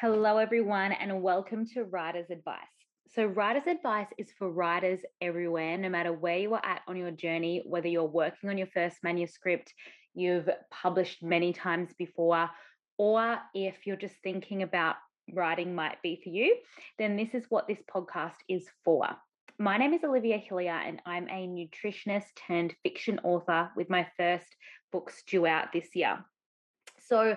[0.00, 2.56] Hello, everyone, and welcome to Writer's Advice.
[3.08, 7.10] So, Writer's Advice is for writers everywhere, no matter where you are at on your
[7.10, 9.74] journey, whether you're working on your first manuscript,
[10.14, 12.48] you've published many times before,
[12.96, 14.96] or if you're just thinking about
[15.34, 16.56] writing might be for you,
[16.98, 19.06] then this is what this podcast is for.
[19.58, 24.46] My name is Olivia Hillier, and I'm a nutritionist turned fiction author with my first
[24.92, 26.24] books due out this year.
[27.00, 27.36] So,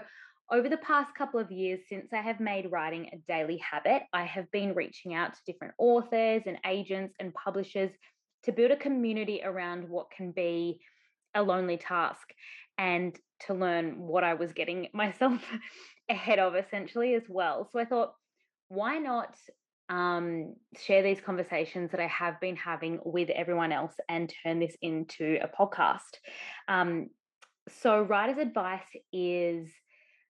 [0.54, 4.23] over the past couple of years, since I have made writing a daily habit, I
[4.26, 7.90] have been reaching out to different authors and agents and publishers
[8.44, 10.80] to build a community around what can be
[11.34, 12.30] a lonely task
[12.78, 15.42] and to learn what I was getting myself
[16.08, 17.67] ahead of essentially as well.
[17.72, 18.14] So I thought,
[18.67, 19.36] why not
[19.90, 24.78] um, share these conversations that I have been having with everyone else and turn this
[24.84, 26.20] into a podcast?
[26.67, 27.10] Um,
[27.70, 28.82] so, writer's advice
[29.14, 29.70] is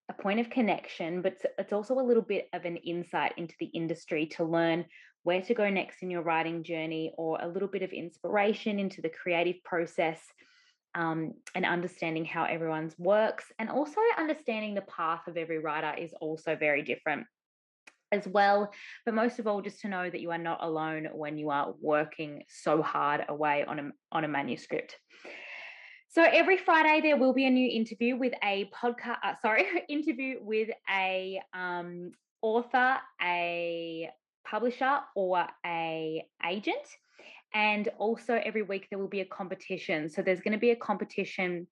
[0.09, 3.68] a point of connection, but it's also a little bit of an insight into the
[3.68, 4.86] industry to learn
[5.23, 9.02] where to go next in your writing journey or a little bit of inspiration into
[9.02, 10.20] the creative process
[10.96, 13.46] um, and understanding how everyone's works.
[13.58, 17.26] And also understanding the path of every writer is also very different
[18.12, 18.72] as well.
[19.06, 21.74] But most of all, just to know that you are not alone when you are
[21.81, 24.98] working so hard away on a, on a manuscript.
[26.14, 29.17] So every Friday there will be a new interview with a podcast.
[29.23, 34.11] Uh, sorry, interview with a um, author, a
[34.45, 36.85] publisher, or a agent,
[37.56, 40.07] and also every week there will be a competition.
[40.07, 41.66] So there's going to be a competition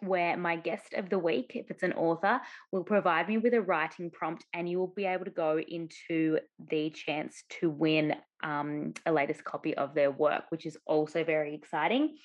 [0.00, 2.40] where my guest of the week, if it's an author,
[2.72, 6.40] will provide me with a writing prompt, and you will be able to go into
[6.68, 11.54] the chance to win um, a latest copy of their work, which is also very
[11.54, 12.16] exciting.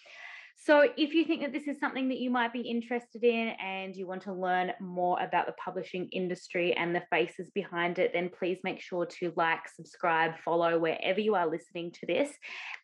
[0.61, 3.95] So, if you think that this is something that you might be interested in and
[3.95, 8.29] you want to learn more about the publishing industry and the faces behind it, then
[8.37, 12.29] please make sure to like, subscribe, follow wherever you are listening to this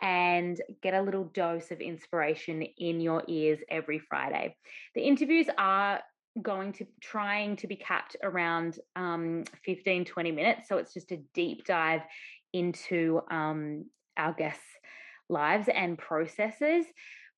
[0.02, 4.56] and get a little dose of inspiration in your ears every Friday.
[4.96, 6.00] The interviews are
[6.42, 11.22] going to trying to be capped around um, 15 20 minutes so it's just a
[11.34, 12.02] deep dive
[12.52, 13.86] into um,
[14.18, 14.62] our guests
[15.30, 16.86] lives and processes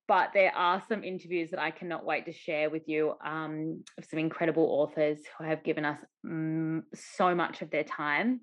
[0.08, 4.06] but there are some interviews that I cannot wait to share with you um, of
[4.06, 8.40] some incredible authors who have given us mm, so much of their time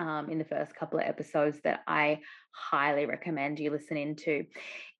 [0.00, 2.20] um, in the first couple of episodes that I
[2.52, 4.46] highly recommend you listen into.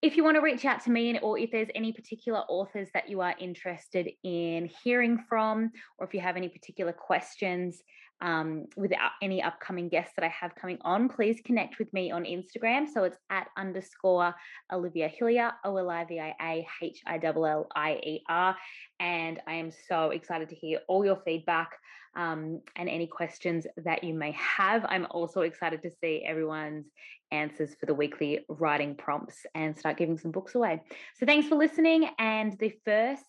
[0.02, 3.08] If you want to reach out to me, or if there's any particular authors that
[3.08, 7.82] you are interested in hearing from, or if you have any particular questions,
[8.24, 8.90] um, with
[9.20, 12.88] any upcoming guests that I have coming on, please connect with me on Instagram.
[12.88, 14.34] So it's at underscore
[14.72, 18.56] Olivia Hillier, O L I V I A H I L L I E R.
[18.98, 21.72] And I am so excited to hear all your feedback
[22.16, 24.86] um, and any questions that you may have.
[24.88, 26.86] I'm also excited to see everyone's
[27.30, 30.80] answers for the weekly writing prompts and start giving some books away.
[31.16, 32.08] So thanks for listening.
[32.18, 33.24] And the first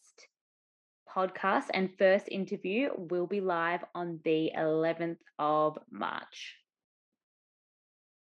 [1.16, 6.65] podcast and first interview will be live on the 11th of March.